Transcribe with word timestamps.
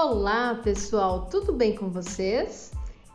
Olá, 0.00 0.54
pessoal, 0.62 1.26
tudo 1.28 1.52
bem 1.52 1.74
com 1.74 1.90
vocês? 1.90 2.70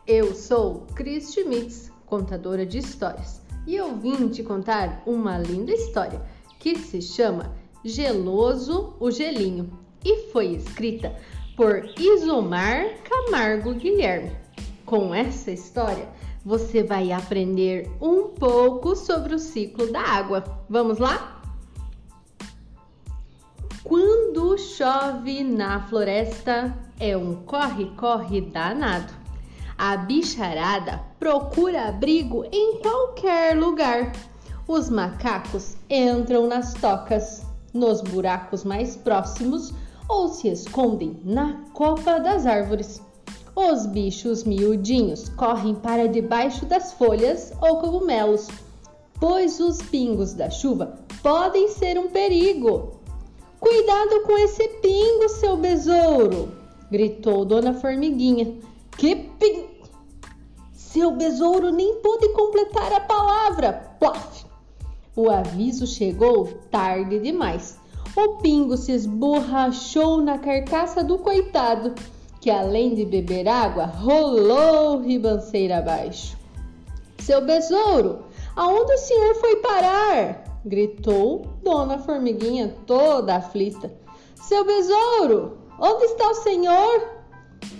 Eu 0.06 0.34
sou 0.34 0.86
Cris 0.94 1.32
Schmitz, 1.32 1.90
contadora 2.04 2.66
de 2.66 2.76
histórias, 2.76 3.40
e 3.66 3.74
eu 3.74 3.96
vim 3.96 4.28
te 4.28 4.42
contar 4.42 5.02
uma 5.06 5.38
linda 5.38 5.72
história 5.72 6.20
que 6.58 6.76
se 6.76 7.00
chama 7.00 7.56
Geloso 7.82 8.94
o 9.00 9.10
Gelinho 9.10 9.70
e 10.04 10.30
foi 10.30 10.48
escrita 10.48 11.18
por 11.56 11.88
Isomar 11.98 12.84
Camargo 13.02 13.72
Guilherme. 13.72 14.36
Com 14.84 15.14
essa 15.14 15.50
história, 15.50 16.06
você 16.44 16.82
vai 16.82 17.12
aprender 17.12 17.90
um 17.98 18.28
pouco 18.28 18.94
sobre 18.94 19.34
o 19.34 19.38
ciclo 19.38 19.90
da 19.90 20.02
água. 20.02 20.44
Vamos 20.68 20.98
lá? 20.98 21.40
Quando 23.82 24.13
chove 24.58 25.42
na 25.42 25.80
floresta, 25.88 26.76
é 27.00 27.16
um 27.16 27.34
corre-corre 27.44 28.40
danado. 28.40 29.12
A 29.76 29.96
bicharada 29.96 31.00
procura 31.18 31.88
abrigo 31.88 32.44
em 32.52 32.78
qualquer 32.80 33.58
lugar. 33.58 34.12
Os 34.68 34.88
macacos 34.88 35.76
entram 35.90 36.46
nas 36.46 36.74
tocas, 36.74 37.44
nos 37.72 38.00
buracos 38.00 38.62
mais 38.62 38.96
próximos 38.96 39.72
ou 40.08 40.28
se 40.28 40.48
escondem 40.48 41.20
na 41.24 41.54
copa 41.72 42.20
das 42.20 42.46
árvores. 42.46 43.02
Os 43.56 43.86
bichos 43.86 44.44
miudinhos 44.44 45.28
correm 45.30 45.74
para 45.74 46.08
debaixo 46.08 46.66
das 46.66 46.92
folhas 46.92 47.52
ou 47.60 47.78
cogumelos, 47.78 48.48
pois 49.18 49.58
os 49.58 49.80
pingos 49.82 50.34
da 50.34 50.50
chuva 50.50 50.98
podem 51.22 51.68
ser 51.68 51.98
um 51.98 52.08
perigo. 52.08 52.93
Cuidado 53.64 54.20
com 54.26 54.36
esse 54.36 54.68
pingo, 54.82 55.26
seu 55.26 55.56
besouro! 55.56 56.52
gritou 56.90 57.46
Dona 57.46 57.72
Formiguinha. 57.72 58.58
Que 58.98 59.16
ping... 59.16 59.70
Seu 60.74 61.12
besouro 61.12 61.70
nem 61.70 61.94
pôde 62.02 62.28
completar 62.34 62.92
a 62.92 63.00
palavra. 63.00 63.72
Plof! 63.98 64.44
O 65.16 65.30
aviso 65.30 65.86
chegou 65.86 66.46
tarde 66.70 67.18
demais. 67.18 67.78
O 68.14 68.36
pingo 68.36 68.76
se 68.76 68.92
esborrachou 68.92 70.20
na 70.20 70.36
carcaça 70.36 71.02
do 71.02 71.16
coitado, 71.16 71.94
que 72.42 72.50
além 72.50 72.94
de 72.94 73.06
beber 73.06 73.48
água, 73.48 73.86
rolou 73.86 75.00
ribanceira 75.00 75.78
abaixo. 75.78 76.36
Seu 77.18 77.40
besouro, 77.40 78.26
aonde 78.54 78.92
o 78.92 78.98
senhor 78.98 79.34
foi 79.36 79.56
parar? 79.56 80.43
Gritou 80.64 81.46
Dona 81.62 81.98
Formiguinha, 81.98 82.74
toda 82.86 83.36
aflita. 83.36 83.92
Seu 84.36 84.64
besouro, 84.64 85.58
onde 85.78 86.04
está 86.04 86.30
o 86.30 86.34
senhor? 86.34 87.08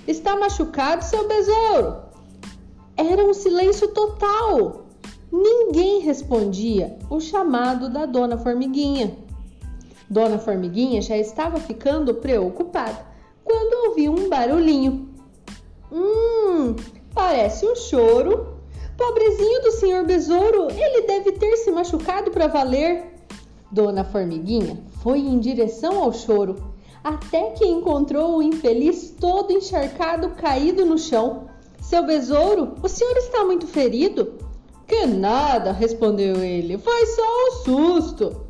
Está 0.07 0.37
machucado, 0.37 1.05
seu 1.05 1.27
besouro? 1.27 1.97
Era 2.97 3.25
um 3.25 3.35
silêncio 3.35 3.89
total. 3.89 4.85
Ninguém 5.33 6.01
respondia 6.01 6.99
o 7.11 7.21
chamado 7.21 7.89
da 7.89 8.07
Dona 8.07 8.39
Formiguinha. 8.39 9.17
Dona 10.09 10.39
Formiguinha 10.39 11.03
já 11.03 11.17
estava 11.17 11.59
ficando 11.59 12.15
preocupada 12.15 13.07
quando 13.43 13.89
ouviu 13.89 14.13
um 14.13 14.29
barulhinho. 14.29 15.09
Hum, 15.91 16.77
parece 17.13 17.67
um 17.67 17.75
choro 17.75 18.54
Pobrezinho 18.97 19.63
do 19.63 19.73
senhor 19.73 20.05
besouro, 20.05 20.69
ele 20.71 21.03
deve 21.03 21.33
ter 21.33 21.57
se 21.57 21.71
machucado 21.71 22.31
para 22.31 22.47
valer. 22.47 23.13
Dona 23.71 24.05
Formiguinha 24.05 24.79
foi 25.03 25.19
em 25.19 25.39
direção 25.39 26.03
ao 26.03 26.13
choro, 26.13 26.73
até 27.03 27.51
que 27.51 27.67
encontrou 27.67 28.37
o 28.37 28.43
infeliz 28.43 29.15
todo 29.19 29.53
encharcado 29.53 30.31
caído 30.31 30.85
no 30.85 30.97
chão. 30.97 31.49
Seu 31.81 32.07
besouro, 32.07 32.75
o 32.83 32.89
senhor 32.89 33.17
está 33.17 33.45
muito 33.45 33.67
ferido? 33.67 34.39
Que 34.87 35.07
nada, 35.07 35.73
respondeu 35.73 36.37
ele. 36.37 36.79
Foi 36.79 37.07
só 37.07 37.23
um 37.23 37.51
susto. 37.65 38.45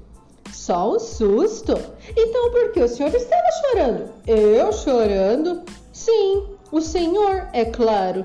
Só 0.53 0.95
um 0.95 1.01
susto? 1.01 1.73
Então 2.17 2.51
por 2.51 2.73
que 2.73 2.81
o 2.81 2.89
senhor 2.89 3.15
estava 3.15 3.43
chorando? 3.61 4.11
Eu 4.27 4.73
chorando? 4.73 5.63
Sim, 5.93 6.45
o 6.71 6.81
senhor, 6.81 7.49
é 7.53 7.65
claro. 7.65 8.25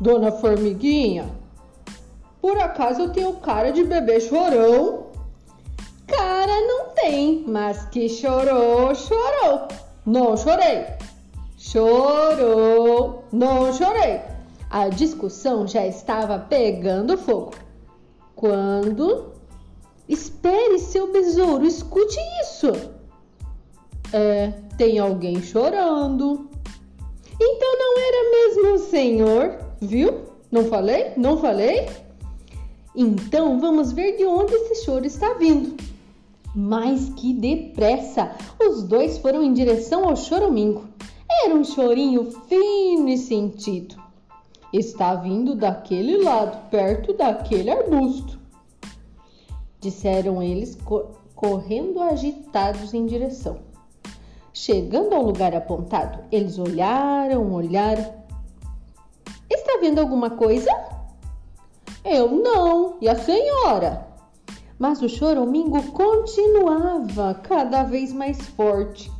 Dona 0.00 0.32
Formiguinha, 0.32 1.30
por 2.42 2.58
acaso 2.58 3.02
eu 3.02 3.10
tenho 3.10 3.34
cara 3.34 3.70
de 3.70 3.84
bebê 3.84 4.18
chorão? 4.18 5.06
Cara 6.08 6.60
não 6.60 6.88
tem, 6.88 7.44
mas 7.46 7.84
que 7.84 8.08
chorou, 8.08 8.92
chorou. 8.96 9.68
Não 10.04 10.36
chorei. 10.36 10.86
Chorou, 11.56 13.24
não 13.32 13.72
chorei. 13.72 14.20
A 14.68 14.88
discussão 14.88 15.68
já 15.68 15.86
estava 15.86 16.36
pegando 16.36 17.16
fogo. 17.16 17.52
Quando. 18.34 19.30
Espere, 20.08 20.80
seu 20.80 21.12
besouro, 21.12 21.64
escute 21.64 22.18
isso. 22.42 22.72
É, 24.12 24.52
tem 24.76 24.98
alguém 24.98 25.40
chorando. 25.40 26.50
Então 27.40 27.78
não 27.78 27.98
era 27.98 28.30
mesmo 28.30 28.74
o 28.74 28.90
senhor? 28.90 29.71
Viu? 29.82 30.26
Não 30.48 30.66
falei? 30.66 31.12
Não 31.16 31.38
falei? 31.38 31.88
Então 32.94 33.58
vamos 33.58 33.90
ver 33.90 34.16
de 34.16 34.24
onde 34.24 34.54
esse 34.54 34.84
choro 34.84 35.04
está 35.04 35.34
vindo. 35.34 35.76
Mas 36.54 37.08
que 37.16 37.34
depressa! 37.34 38.30
Os 38.60 38.84
dois 38.84 39.18
foram 39.18 39.42
em 39.42 39.52
direção 39.52 40.08
ao 40.08 40.14
choramingo. 40.14 40.84
Era 41.44 41.52
um 41.52 41.64
chorinho 41.64 42.30
fino 42.48 43.08
e 43.08 43.18
sentido. 43.18 43.96
Está 44.72 45.16
vindo 45.16 45.56
daquele 45.56 46.18
lado, 46.18 46.70
perto 46.70 47.12
daquele 47.14 47.70
arbusto. 47.70 48.38
Disseram 49.80 50.40
eles, 50.40 50.78
correndo 51.34 52.00
agitados 52.00 52.94
em 52.94 53.04
direção. 53.04 53.58
Chegando 54.52 55.12
ao 55.12 55.22
lugar 55.22 55.56
apontado, 55.56 56.20
eles 56.30 56.56
olharam, 56.56 57.52
olharam 57.52 58.21
vendo 59.82 59.98
alguma 59.98 60.30
coisa? 60.30 60.70
Eu 62.04 62.30
não. 62.30 62.98
E 63.00 63.08
a 63.08 63.16
senhora? 63.16 64.06
Mas 64.78 65.02
o 65.02 65.08
choramingo 65.08 65.82
continuava 65.90 67.34
cada 67.34 67.82
vez 67.82 68.12
mais 68.12 68.40
forte. 68.40 69.10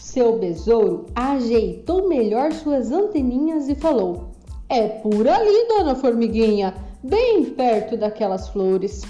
Seu 0.00 0.38
besouro 0.38 1.06
ajeitou 1.14 2.08
melhor 2.08 2.52
suas 2.52 2.90
anteninhas 2.90 3.68
e 3.68 3.76
falou: 3.76 4.32
É 4.68 4.88
por 4.88 5.28
ali, 5.28 5.68
dona 5.68 5.94
Formiguinha, 5.94 6.74
bem 7.02 7.44
perto 7.44 7.96
daquelas 7.96 8.48
flores. 8.48 9.02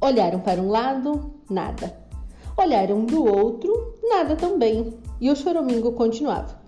Olharam 0.00 0.40
para 0.40 0.60
um 0.60 0.70
lado, 0.70 1.34
nada. 1.50 1.94
Olharam 2.56 3.04
do 3.04 3.22
outro, 3.22 3.94
nada 4.02 4.34
também. 4.34 4.94
E 5.20 5.30
o 5.30 5.36
choramingo 5.36 5.92
continuava. 5.92 6.58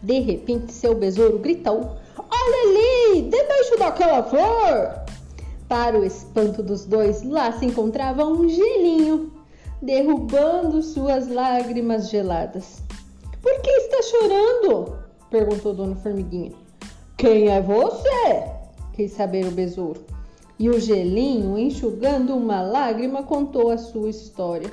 De 0.00 0.20
repente, 0.20 0.72
seu 0.72 0.94
besouro 0.94 1.38
gritou: 1.40 2.01
Olha 2.44 2.62
ali, 2.62 3.22
debaixo 3.22 3.78
daquela 3.78 4.22
flor! 4.24 5.04
Para 5.68 5.96
o 5.96 6.04
espanto 6.04 6.60
dos 6.60 6.84
dois, 6.84 7.22
lá 7.22 7.52
se 7.52 7.66
encontrava 7.66 8.24
um 8.24 8.48
gelinho, 8.48 9.32
derrubando 9.80 10.82
suas 10.82 11.28
lágrimas 11.28 12.10
geladas. 12.10 12.82
Por 13.40 13.60
que 13.60 13.70
está 13.70 14.02
chorando? 14.02 14.98
perguntou 15.30 15.72
Dona 15.72 15.94
Formiguinha. 15.94 16.52
Quem 17.16 17.48
é 17.48 17.60
você? 17.60 18.50
quis 18.92 19.12
saber 19.12 19.46
o 19.46 19.52
besouro. 19.52 20.04
E 20.58 20.68
o 20.68 20.80
gelinho, 20.80 21.56
enxugando 21.56 22.36
uma 22.36 22.60
lágrima, 22.60 23.22
contou 23.22 23.70
a 23.70 23.78
sua 23.78 24.10
história. 24.10 24.70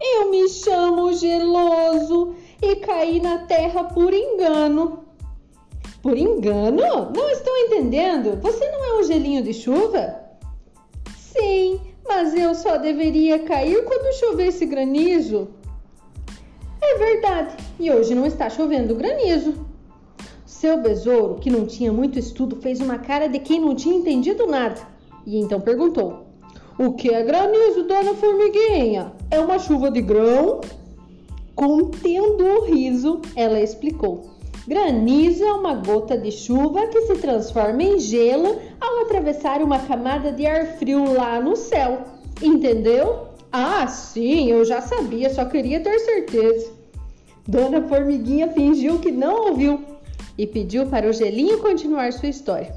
Eu 0.00 0.30
me 0.30 0.48
chamo 0.48 1.12
Geloso 1.12 2.36
e 2.62 2.76
caí 2.76 3.20
na 3.20 3.38
terra 3.38 3.84
por 3.84 4.14
engano. 4.14 5.09
Por 6.02 6.16
engano? 6.16 6.82
Não 7.14 7.30
estou 7.30 7.56
entendendo. 7.56 8.40
Você 8.40 8.70
não 8.70 8.84
é 8.84 9.00
um 9.00 9.04
gelinho 9.04 9.42
de 9.42 9.52
chuva? 9.52 10.16
Sim, 11.16 11.80
mas 12.06 12.34
eu 12.34 12.54
só 12.54 12.76
deveria 12.76 13.38
cair 13.40 13.84
quando 13.84 14.18
chovesse 14.18 14.66
granizo. 14.66 15.48
É 16.82 16.98
verdade, 16.98 17.56
e 17.78 17.90
hoje 17.90 18.14
não 18.14 18.26
está 18.26 18.48
chovendo 18.48 18.94
granizo. 18.94 19.54
Seu 20.46 20.78
besouro, 20.80 21.36
que 21.36 21.50
não 21.50 21.66
tinha 21.66 21.92
muito 21.92 22.18
estudo, 22.18 22.56
fez 22.56 22.80
uma 22.80 22.98
cara 22.98 23.28
de 23.28 23.38
quem 23.38 23.60
não 23.60 23.74
tinha 23.74 23.94
entendido 23.94 24.46
nada 24.46 24.90
e 25.26 25.38
então 25.38 25.60
perguntou: 25.60 26.26
O 26.78 26.92
que 26.92 27.12
é 27.12 27.22
granizo, 27.22 27.84
dona 27.84 28.14
Formiguinha? 28.14 29.12
É 29.30 29.38
uma 29.38 29.58
chuva 29.58 29.90
de 29.90 30.00
grão? 30.00 30.60
Contendo 31.54 32.44
o 32.44 32.64
riso, 32.64 33.20
ela 33.36 33.60
explicou. 33.60 34.39
Granizo 34.70 35.42
é 35.42 35.52
uma 35.52 35.74
gota 35.74 36.16
de 36.16 36.30
chuva 36.30 36.86
que 36.86 37.00
se 37.00 37.16
transforma 37.16 37.82
em 37.82 37.98
gelo 37.98 38.56
ao 38.80 39.00
atravessar 39.00 39.60
uma 39.62 39.80
camada 39.80 40.30
de 40.30 40.46
ar 40.46 40.64
frio 40.78 41.12
lá 41.12 41.40
no 41.40 41.56
céu. 41.56 42.02
Entendeu? 42.40 43.26
Ah, 43.50 43.88
sim, 43.88 44.48
eu 44.48 44.64
já 44.64 44.80
sabia, 44.80 45.28
só 45.28 45.44
queria 45.44 45.80
ter 45.80 45.98
certeza. 45.98 46.70
Dona 47.48 47.82
Formiguinha 47.88 48.52
fingiu 48.52 49.00
que 49.00 49.10
não 49.10 49.48
ouviu 49.48 49.84
e 50.38 50.46
pediu 50.46 50.86
para 50.86 51.10
o 51.10 51.12
gelinho 51.12 51.58
continuar 51.58 52.12
sua 52.12 52.28
história. 52.28 52.72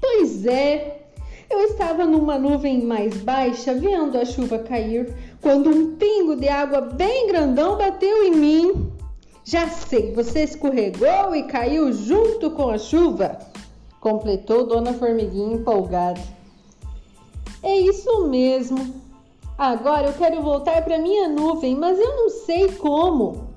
Pois 0.00 0.46
é, 0.46 1.06
eu 1.50 1.58
estava 1.62 2.04
numa 2.04 2.38
nuvem 2.38 2.84
mais 2.84 3.16
baixa 3.16 3.74
vendo 3.74 4.16
a 4.16 4.24
chuva 4.24 4.60
cair 4.60 5.12
quando 5.40 5.70
um 5.70 5.96
pingo 5.96 6.36
de 6.36 6.48
água 6.48 6.80
bem 6.80 7.26
grandão 7.26 7.76
bateu 7.76 8.22
em 8.22 8.36
mim. 8.36 8.89
Já 9.50 9.68
sei, 9.68 10.12
você 10.12 10.44
escorregou 10.44 11.34
e 11.34 11.42
caiu 11.42 11.92
junto 11.92 12.52
com 12.52 12.70
a 12.70 12.78
chuva, 12.78 13.36
completou 14.00 14.64
Dona 14.64 14.92
Formiguinha 14.92 15.56
empolgada. 15.56 16.20
É 17.60 17.76
isso 17.76 18.28
mesmo. 18.28 18.94
Agora 19.58 20.06
eu 20.06 20.12
quero 20.12 20.40
voltar 20.40 20.84
para 20.84 21.00
minha 21.00 21.26
nuvem, 21.26 21.74
mas 21.74 21.98
eu 21.98 22.16
não 22.16 22.30
sei 22.30 22.70
como. 22.74 23.48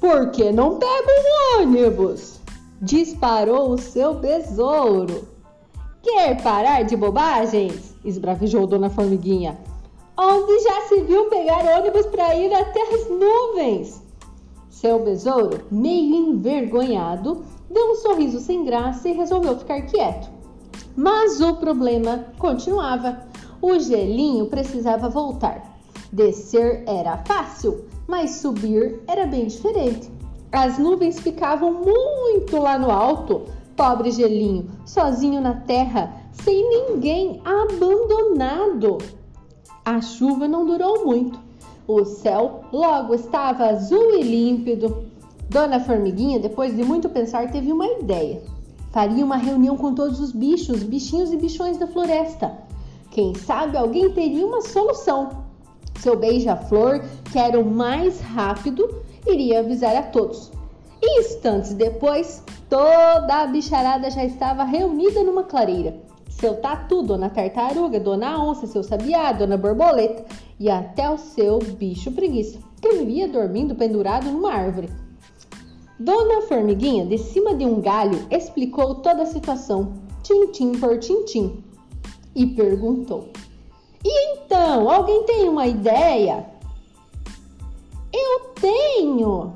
Por 0.00 0.32
que 0.32 0.50
não 0.50 0.76
pega 0.76 1.06
um 1.06 1.62
ônibus? 1.62 2.40
Disparou 2.82 3.70
o 3.70 3.78
seu 3.78 4.14
besouro. 4.14 5.28
Quer 6.02 6.42
parar 6.42 6.82
de 6.82 6.96
bobagens? 6.96 7.94
Esbravejou 8.04 8.66
Dona 8.66 8.90
Formiguinha. 8.90 9.56
Onde 10.18 10.58
já 10.64 10.80
se 10.88 11.00
viu 11.02 11.26
pegar 11.26 11.78
ônibus 11.78 12.06
para 12.06 12.34
ir 12.34 12.52
até 12.52 12.82
as 12.92 13.08
nuvens? 13.08 14.07
Seu 14.80 15.02
besouro, 15.02 15.64
meio 15.72 16.14
envergonhado, 16.14 17.42
deu 17.68 17.90
um 17.90 17.94
sorriso 17.96 18.38
sem 18.38 18.64
graça 18.64 19.08
e 19.08 19.12
resolveu 19.12 19.58
ficar 19.58 19.82
quieto. 19.82 20.30
Mas 20.94 21.40
o 21.40 21.56
problema 21.56 22.26
continuava. 22.38 23.26
O 23.60 23.76
gelinho 23.80 24.46
precisava 24.46 25.08
voltar. 25.08 25.80
Descer 26.12 26.84
era 26.86 27.16
fácil, 27.26 27.86
mas 28.06 28.36
subir 28.36 29.02
era 29.08 29.26
bem 29.26 29.48
diferente. 29.48 30.12
As 30.52 30.78
nuvens 30.78 31.18
ficavam 31.18 31.72
muito 31.72 32.56
lá 32.56 32.78
no 32.78 32.88
alto. 32.88 33.46
Pobre 33.74 34.12
gelinho, 34.12 34.70
sozinho 34.86 35.40
na 35.40 35.54
terra, 35.54 36.22
sem 36.30 36.70
ninguém, 36.70 37.42
abandonado. 37.44 38.98
A 39.84 40.00
chuva 40.00 40.46
não 40.46 40.64
durou 40.64 41.04
muito. 41.04 41.47
O 41.88 42.04
céu 42.04 42.64
logo 42.70 43.14
estava 43.14 43.64
azul 43.64 44.14
e 44.14 44.22
límpido. 44.22 45.06
Dona 45.48 45.80
Formiguinha, 45.80 46.38
depois 46.38 46.76
de 46.76 46.84
muito 46.84 47.08
pensar, 47.08 47.50
teve 47.50 47.72
uma 47.72 47.86
ideia. 47.86 48.42
Faria 48.92 49.24
uma 49.24 49.38
reunião 49.38 49.74
com 49.74 49.94
todos 49.94 50.20
os 50.20 50.30
bichos, 50.30 50.82
bichinhos 50.82 51.32
e 51.32 51.38
bichões 51.38 51.78
da 51.78 51.86
floresta. 51.86 52.58
Quem 53.10 53.34
sabe 53.34 53.78
alguém 53.78 54.10
teria 54.10 54.46
uma 54.46 54.60
solução. 54.60 55.44
Seu 55.98 56.14
beija-flor, 56.14 57.02
que 57.32 57.38
era 57.38 57.58
o 57.58 57.64
mais 57.64 58.20
rápido, 58.20 59.02
iria 59.26 59.60
avisar 59.60 59.96
a 59.96 60.02
todos. 60.02 60.52
E 61.00 61.20
instantes 61.20 61.72
depois, 61.72 62.44
toda 62.68 63.34
a 63.34 63.46
bicharada 63.46 64.10
já 64.10 64.26
estava 64.26 64.62
reunida 64.62 65.24
numa 65.24 65.44
clareira. 65.44 65.96
Seu 66.40 66.54
tatu, 66.54 67.02
dona 67.02 67.28
tartaruga, 67.28 67.98
dona 67.98 68.40
onça, 68.40 68.64
seu 68.68 68.84
sabiá, 68.84 69.32
dona 69.32 69.56
borboleta 69.56 70.24
e 70.60 70.70
até 70.70 71.10
o 71.10 71.18
seu 71.18 71.58
bicho 71.58 72.12
preguiça, 72.12 72.60
que 72.80 72.92
vivia 72.92 73.26
dormindo 73.26 73.74
pendurado 73.74 74.30
numa 74.30 74.52
árvore. 74.52 74.88
Dona 75.98 76.42
Formiguinha, 76.42 77.04
de 77.04 77.18
cima 77.18 77.56
de 77.56 77.64
um 77.64 77.80
galho, 77.80 78.24
explicou 78.30 78.96
toda 78.96 79.24
a 79.24 79.26
situação, 79.26 79.94
tintim 80.22 80.78
por 80.78 81.00
tintim, 81.00 81.64
e 82.36 82.46
perguntou: 82.46 83.30
E 84.04 84.36
então, 84.36 84.88
alguém 84.88 85.24
tem 85.24 85.48
uma 85.48 85.66
ideia? 85.66 86.46
Eu 88.12 88.50
tenho, 88.60 89.54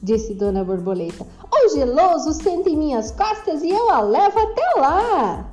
disse 0.00 0.32
Dona 0.34 0.62
Borboleta. 0.62 1.26
O 1.52 1.68
geloso 1.70 2.32
senta 2.32 2.70
em 2.70 2.76
minhas 2.76 3.10
costas 3.10 3.64
e 3.64 3.70
eu 3.70 3.90
a 3.90 4.00
levo 4.00 4.38
até 4.38 4.80
lá. 4.80 5.49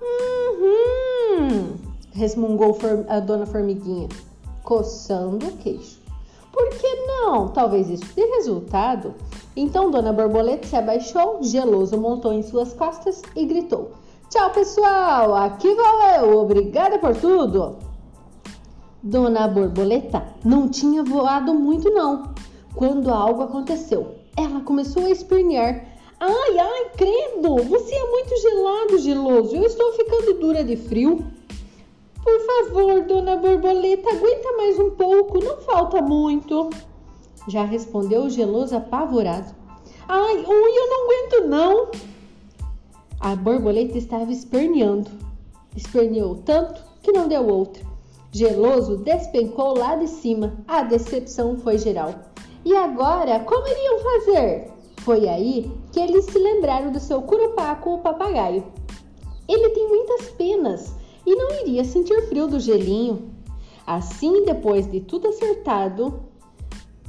Uhum, 0.00 1.76
resmungou 2.12 2.76
a 3.08 3.20
Dona 3.20 3.46
Formiguinha, 3.46 4.08
coçando 4.62 5.46
o 5.46 5.56
queixo. 5.56 5.98
Por 6.52 6.70
que 6.70 6.94
não? 7.06 7.48
Talvez 7.48 7.88
isso 7.88 8.04
dê 8.14 8.24
resultado. 8.26 9.14
Então 9.54 9.90
Dona 9.90 10.12
Borboleta 10.12 10.66
se 10.66 10.76
abaixou, 10.76 11.42
geloso 11.42 11.96
montou 11.96 12.32
em 12.32 12.42
suas 12.42 12.72
costas 12.72 13.22
e 13.36 13.44
gritou: 13.44 13.92
Tchau, 14.30 14.50
pessoal! 14.50 15.34
Aqui 15.34 15.74
vou 15.74 16.08
eu! 16.16 16.38
Obrigada 16.38 16.98
por 16.98 17.16
tudo! 17.16 17.76
Dona 19.02 19.46
Borboleta 19.46 20.22
não 20.44 20.68
tinha 20.68 21.04
voado 21.04 21.54
muito, 21.54 21.90
não, 21.90 22.34
quando 22.74 23.10
algo 23.10 23.42
aconteceu. 23.42 24.16
Ela 24.36 24.60
começou 24.60 25.04
a 25.04 25.10
espernear. 25.10 25.97
Ai, 26.20 26.58
ai, 26.58 26.90
credo! 26.96 27.56
Você 27.64 27.94
é 27.94 28.10
muito 28.10 28.36
gelado, 28.40 28.98
geloso. 28.98 29.56
Eu 29.56 29.64
estou 29.64 29.92
ficando 29.92 30.34
dura 30.34 30.64
de 30.64 30.76
frio. 30.76 31.24
Por 32.22 32.40
favor, 32.40 33.02
dona 33.02 33.36
Borboleta, 33.36 34.10
aguenta 34.10 34.52
mais 34.56 34.78
um 34.78 34.90
pouco, 34.90 35.42
não 35.42 35.56
falta 35.58 36.02
muito. 36.02 36.70
Já 37.46 37.64
respondeu 37.64 38.24
o 38.24 38.30
geloso 38.30 38.76
apavorado. 38.76 39.54
Ai, 40.08 40.36
ui, 40.36 40.44
eu 40.46 40.88
não 40.90 41.04
aguento 41.04 41.48
não. 41.48 41.88
A 43.20 43.34
borboleta 43.34 43.96
estava 43.96 44.30
esperneando. 44.30 45.10
Esperneou 45.76 46.36
tanto 46.44 46.82
que 47.02 47.12
não 47.12 47.28
deu 47.28 47.46
outra. 47.46 47.82
Geloso 48.30 48.98
despencou 48.98 49.76
lá 49.78 49.96
de 49.96 50.06
cima. 50.06 50.52
A 50.66 50.82
decepção 50.82 51.56
foi 51.56 51.78
geral. 51.78 52.14
E 52.64 52.76
agora, 52.76 53.40
como 53.40 53.66
iriam 53.66 53.98
fazer? 53.98 54.70
Foi 54.98 55.28
aí 55.28 55.70
que 55.98 56.02
eles 56.02 56.26
se 56.26 56.38
lembraram 56.38 56.92
do 56.92 57.00
seu 57.00 57.20
curupaco, 57.22 57.94
o 57.94 57.98
papagaio. 57.98 58.62
Ele 59.48 59.70
tem 59.70 59.88
muitas 59.88 60.30
penas 60.30 60.94
e 61.26 61.34
não 61.34 61.50
iria 61.60 61.84
sentir 61.84 62.28
frio 62.28 62.46
do 62.46 62.60
gelinho. 62.60 63.32
Assim, 63.84 64.44
depois 64.44 64.88
de 64.88 65.00
tudo 65.00 65.26
acertado, 65.26 66.20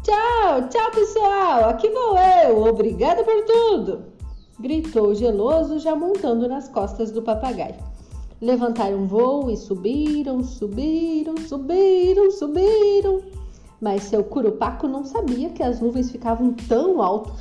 Tchau, 0.02 0.70
tchau 0.70 0.92
pessoal, 0.92 1.70
aqui 1.70 1.88
vou 1.90 2.18
eu, 2.18 2.64
obrigada 2.64 3.24
por 3.24 3.46
tudo! 3.46 4.06
gritou 4.60 5.14
geloso, 5.14 5.78
já 5.78 5.96
montando 5.96 6.48
nas 6.48 6.68
costas 6.68 7.12
do 7.12 7.22
papagaio. 7.22 7.76
Levantaram 8.42 9.06
voo 9.06 9.52
e 9.52 9.58
subiram, 9.58 10.44
subiram, 10.44 11.38
subiram, 11.38 12.32
subiram. 12.32 13.22
Mas 13.80 14.04
seu 14.04 14.24
curupaco 14.24 14.88
não 14.88 15.06
sabia 15.06 15.50
que 15.50 15.62
as 15.62 15.80
nuvens 15.80 16.10
ficavam 16.10 16.54
tão 16.68 17.02
alto. 17.02 17.32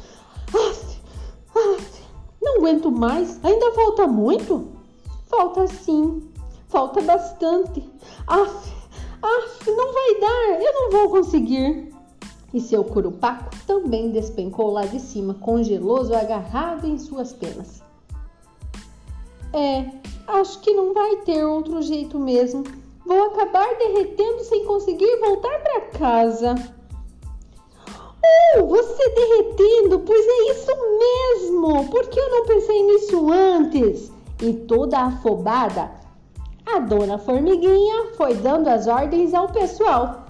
Aguento 2.68 2.90
mais, 2.90 3.42
ainda 3.42 3.72
falta 3.72 4.06
muito? 4.06 4.68
Falta 5.26 5.66
sim, 5.68 6.30
falta 6.68 7.00
bastante. 7.00 7.82
Aff, 8.26 8.72
aff, 9.22 9.70
não 9.70 9.90
vai 9.90 10.20
dar, 10.20 10.62
eu 10.62 10.72
não 10.74 10.90
vou 10.90 11.08
conseguir 11.08 11.90
e 12.52 12.60
seu 12.60 12.84
curupaco 12.84 13.48
também 13.66 14.10
despencou 14.10 14.70
lá 14.70 14.84
de 14.84 15.00
cima, 15.00 15.32
congeloso 15.32 16.14
agarrado 16.14 16.86
em 16.86 16.98
suas 16.98 17.32
penas. 17.32 17.82
É, 19.54 19.86
acho 20.26 20.60
que 20.60 20.74
não 20.74 20.92
vai 20.92 21.16
ter 21.22 21.42
outro 21.46 21.80
jeito 21.80 22.18
mesmo. 22.18 22.64
Vou 23.06 23.28
acabar 23.28 23.78
derretendo 23.78 24.44
sem 24.44 24.66
conseguir 24.66 25.16
voltar 25.20 25.58
para 25.62 25.80
casa. 25.98 26.54
Você 28.66 29.08
derretendo? 29.10 30.00
Pois 30.00 30.26
é 30.26 30.52
isso 30.52 30.72
mesmo! 30.98 31.88
Por 31.90 32.06
que 32.08 32.18
eu 32.18 32.30
não 32.30 32.46
pensei 32.46 32.82
nisso 32.82 33.30
antes? 33.30 34.12
E 34.40 34.52
toda 34.52 35.00
afobada, 35.00 35.90
a 36.66 36.78
dona 36.78 37.18
Formiguinha 37.18 38.12
foi 38.16 38.34
dando 38.34 38.68
as 38.68 38.86
ordens 38.86 39.34
ao 39.34 39.48
pessoal. 39.48 40.26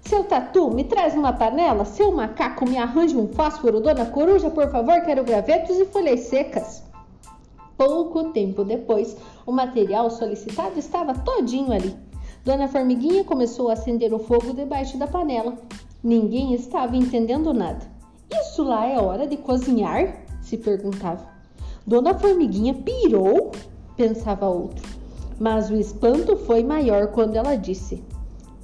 Seu 0.00 0.24
tatu, 0.24 0.70
me 0.70 0.84
traz 0.84 1.14
uma 1.14 1.32
panela. 1.32 1.84
Seu 1.84 2.10
macaco, 2.12 2.68
me 2.68 2.76
arranje 2.76 3.16
um 3.16 3.28
fósforo. 3.28 3.80
Dona 3.80 4.06
Coruja, 4.06 4.50
por 4.50 4.70
favor, 4.70 5.00
quero 5.02 5.24
gravetos 5.24 5.78
e 5.78 5.84
folhas 5.86 6.20
secas. 6.20 6.82
Pouco 7.76 8.32
tempo 8.32 8.64
depois, 8.64 9.16
o 9.46 9.52
material 9.52 10.10
solicitado 10.10 10.78
estava 10.78 11.14
todinho 11.14 11.72
ali. 11.72 11.96
Dona 12.44 12.68
Formiguinha 12.68 13.24
começou 13.24 13.70
a 13.70 13.74
acender 13.74 14.12
o 14.12 14.18
fogo 14.18 14.52
debaixo 14.52 14.98
da 14.98 15.06
panela. 15.06 15.56
Ninguém 16.02 16.52
estava 16.52 16.96
entendendo 16.96 17.54
nada. 17.54 17.86
Isso 18.28 18.64
lá 18.64 18.86
é 18.86 18.98
hora 18.98 19.26
de 19.26 19.36
cozinhar? 19.36 20.24
se 20.40 20.58
perguntava. 20.58 21.24
Dona 21.86 22.18
Formiguinha 22.18 22.74
pirou? 22.74 23.52
pensava 23.96 24.48
outro. 24.48 24.82
Mas 25.38 25.70
o 25.70 25.76
espanto 25.76 26.36
foi 26.36 26.64
maior 26.64 27.08
quando 27.08 27.36
ela 27.36 27.54
disse: 27.54 28.02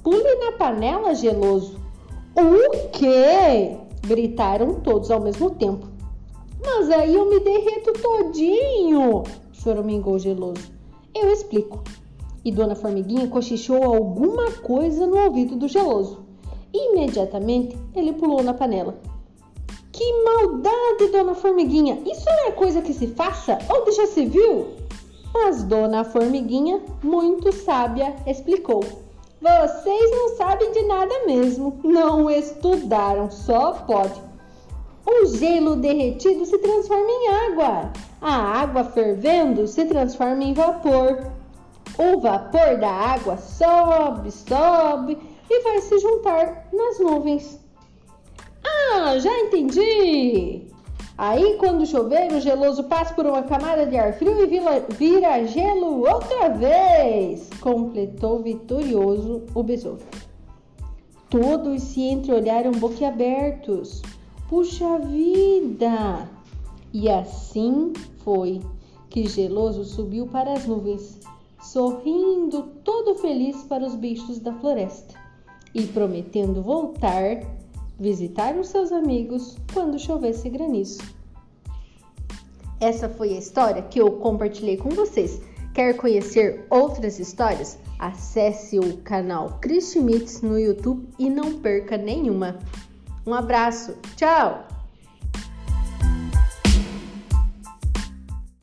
Pule 0.03 0.35
na 0.35 0.51
panela, 0.53 1.15
geloso. 1.15 1.79
O 2.35 2.89
quê? 2.89 3.77
Gritaram 4.05 4.75
todos 4.81 5.09
ao 5.09 5.21
mesmo 5.21 5.51
tempo. 5.51 5.87
Mas 6.61 6.89
aí 6.89 7.15
eu 7.15 7.29
me 7.29 7.39
derreto 7.39 7.93
todinho, 7.93 9.23
choramingou 9.53 10.19
geloso. 10.19 10.71
Eu 11.15 11.31
explico. 11.31 11.83
E 12.43 12.51
Dona 12.51 12.75
Formiguinha 12.75 13.27
cochichou 13.27 13.81
alguma 13.83 14.51
coisa 14.51 15.07
no 15.07 15.17
ouvido 15.17 15.55
do 15.55 15.67
geloso. 15.67 16.28
Imediatamente 16.73 17.77
ele 17.95 18.13
pulou 18.13 18.43
na 18.43 18.53
panela. 18.53 18.95
Que 19.91 20.23
maldade, 20.23 21.11
dona 21.11 21.33
Formiguinha! 21.33 22.01
Isso 22.05 22.25
não 22.25 22.47
é 22.47 22.51
coisa 22.51 22.81
que 22.81 22.93
se 22.93 23.07
faça? 23.07 23.57
Onde 23.69 23.91
já 23.91 24.05
se 24.07 24.25
viu? 24.25 24.67
Mas 25.33 25.63
dona 25.63 26.03
Formiguinha, 26.03 26.81
muito 27.03 27.51
sábia, 27.51 28.15
explicou. 28.25 28.81
Vocês 29.41 30.11
não 30.11 30.35
sabem 30.35 30.71
de 30.71 30.83
nada 30.83 31.25
mesmo, 31.25 31.79
não 31.83 32.29
estudaram, 32.29 33.31
só 33.31 33.73
pode. 33.73 34.21
O 35.05 35.25
gelo 35.25 35.75
derretido 35.75 36.45
se 36.45 36.57
transforma 36.57 37.09
em 37.09 37.27
água. 37.27 37.91
A 38.21 38.33
água 38.61 38.83
fervendo 38.83 39.67
se 39.67 39.85
transforma 39.85 40.43
em 40.43 40.53
vapor. 40.53 41.31
O 41.97 42.19
vapor 42.19 42.77
da 42.77 42.91
água 42.91 43.37
sobe, 43.37 44.31
sobe 44.31 45.17
e 45.49 45.63
vai 45.63 45.81
se 45.81 45.97
juntar 45.97 46.67
nas 46.71 46.99
nuvens. 46.99 47.59
Ah, 48.63 49.17
já 49.17 49.35
entendi! 49.39 50.67
Aí, 51.17 51.57
quando 51.57 51.85
chover, 51.85 52.31
o 52.31 52.39
geloso 52.39 52.85
passa 52.85 53.13
por 53.13 53.25
uma 53.25 53.43
camada 53.43 53.85
de 53.85 53.97
ar 53.97 54.13
frio 54.13 54.41
e 54.41 54.47
vira, 54.47 54.85
vira 54.89 55.43
gelo 55.45 56.07
outra 56.07 56.47
vez, 56.47 57.49
completou 57.59 58.39
vitorioso 58.39 59.43
o 59.53 59.61
besouro. 59.61 59.99
Todos 61.29 61.81
se 61.83 62.01
entreolharam 62.03 62.71
boquiabertos. 62.71 64.01
Puxa 64.47 64.97
vida! 64.99 66.29
E 66.93 67.09
assim 67.09 67.91
foi 68.23 68.61
que 69.09 69.27
Geloso 69.27 69.83
subiu 69.83 70.25
para 70.25 70.53
as 70.53 70.65
nuvens, 70.65 71.19
sorrindo 71.61 72.63
todo 72.83 73.15
feliz 73.15 73.61
para 73.63 73.85
os 73.85 73.95
bichos 73.95 74.39
da 74.39 74.53
floresta 74.53 75.18
e 75.73 75.83
prometendo 75.87 76.61
voltar 76.61 77.41
visitar 77.99 78.55
os 78.55 78.69
seus 78.69 78.91
amigos 78.91 79.57
quando 79.73 79.99
chovesse 79.99 80.49
granizo. 80.49 81.01
Essa 82.79 83.09
foi 83.09 83.33
a 83.33 83.39
história 83.39 83.81
que 83.81 83.99
eu 83.99 84.09
compartilhei 84.13 84.77
com 84.77 84.89
vocês. 84.89 85.41
Quer 85.73 85.97
conhecer 85.97 86.65
outras 86.69 87.19
histórias? 87.19 87.77
Acesse 87.99 88.79
o 88.79 88.97
canal 88.99 89.59
Chris 89.61 89.91
Schmitz 89.91 90.41
no 90.41 90.57
YouTube 90.57 91.09
e 91.19 91.29
não 91.29 91.59
perca 91.59 91.97
nenhuma. 91.97 92.57
Um 93.27 93.33
abraço, 93.33 93.97
tchau! 94.15 94.78